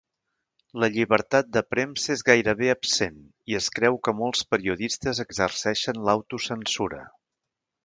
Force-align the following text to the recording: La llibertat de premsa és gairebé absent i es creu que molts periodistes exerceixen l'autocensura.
La 0.83 0.87
llibertat 0.93 1.51
de 1.57 1.61
premsa 1.73 2.09
és 2.13 2.23
gairebé 2.29 2.71
absent 2.75 3.19
i 3.53 3.59
es 3.61 3.69
creu 3.77 4.01
que 4.09 4.15
molts 4.23 4.43
periodistes 4.55 5.23
exerceixen 5.27 6.03
l'autocensura. 6.09 7.07